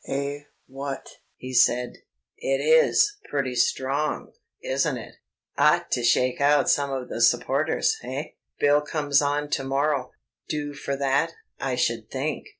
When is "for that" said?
10.73-11.33